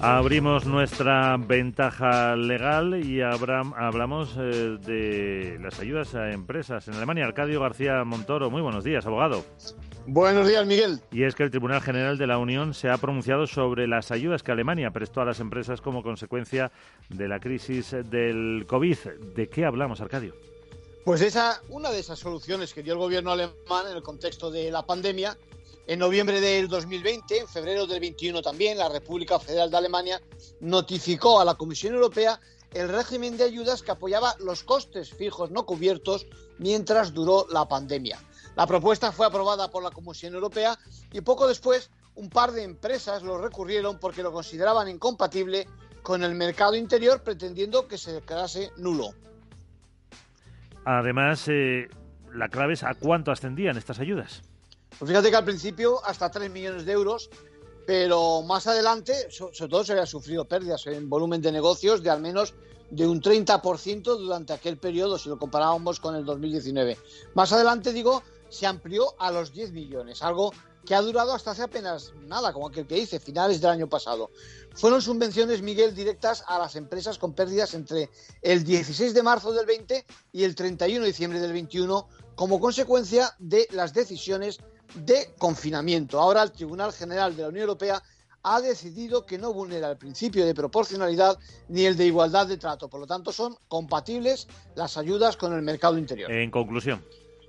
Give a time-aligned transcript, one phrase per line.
[0.00, 6.86] Abrimos nuestra ventaja legal y hablamos eh, de las ayudas a empresas.
[6.86, 9.44] En Alemania, Arcadio García Montoro, muy buenos días, abogado.
[10.06, 11.00] Buenos días, Miguel.
[11.10, 14.44] Y es que el Tribunal General de la Unión se ha pronunciado sobre las ayudas
[14.44, 16.70] que Alemania prestó a las empresas como consecuencia
[17.08, 18.96] de la crisis del COVID.
[19.34, 20.34] ¿De qué hablamos, Arcadio?
[21.04, 24.70] Pues esa, una de esas soluciones que dio el gobierno alemán en el contexto de
[24.70, 25.36] la pandemia
[25.88, 30.20] en noviembre del 2020, en febrero del 21 también, la República Federal de Alemania
[30.60, 32.38] notificó a la Comisión Europea
[32.74, 36.26] el régimen de ayudas que apoyaba los costes fijos no cubiertos
[36.58, 38.18] mientras duró la pandemia.
[38.54, 40.78] La propuesta fue aprobada por la Comisión Europea
[41.10, 45.66] y poco después un par de empresas lo recurrieron porque lo consideraban incompatible
[46.02, 49.14] con el mercado interior, pretendiendo que se declarase nulo.
[50.84, 51.88] Además, eh,
[52.34, 54.42] la clave es a cuánto ascendían estas ayudas.
[54.98, 57.30] Pues fíjate que al principio hasta 3 millones de euros,
[57.86, 62.20] pero más adelante, sobre todo se había sufrido pérdidas en volumen de negocios de al
[62.20, 62.54] menos
[62.90, 66.98] de un 30% durante aquel periodo, si lo comparábamos con el 2019.
[67.34, 70.52] Más adelante, digo, se amplió a los 10 millones, algo
[70.84, 74.30] que ha durado hasta hace apenas nada, como aquel que dice, finales del año pasado.
[74.74, 78.08] Fueron subvenciones, Miguel, directas a las empresas con pérdidas entre
[78.40, 83.34] el 16 de marzo del 20 y el 31 de diciembre del 21, como consecuencia
[83.40, 84.60] de las decisiones
[84.94, 86.20] de confinamiento.
[86.20, 88.00] Ahora el Tribunal General de la Unión Europea
[88.44, 92.88] ha decidido que no vulnera el principio de proporcionalidad ni el de igualdad de trato.
[92.88, 96.30] Por lo tanto, son compatibles las ayudas con el mercado interior.
[96.30, 97.04] En conclusión.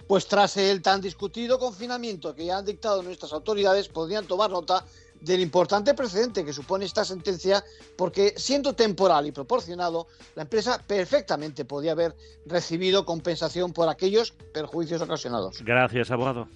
[0.08, 4.84] Pues tras el tan discutido confinamiento que ya han dictado nuestras autoridades, podrían tomar nota
[5.22, 7.64] del importante precedente que supone esta sentencia,
[7.96, 15.02] porque siendo temporal y proporcionado, la empresa perfectamente podía haber recibido compensación por aquellos perjuicios
[15.02, 15.62] ocasionados.
[15.64, 16.48] Gracias, abogado.